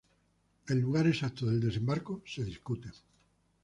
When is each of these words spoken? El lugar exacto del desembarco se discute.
El 0.67 0.79
lugar 0.79 1.05
exacto 1.05 1.45
del 1.45 1.59
desembarco 1.61 2.23
se 2.25 2.43
discute. 2.43 2.89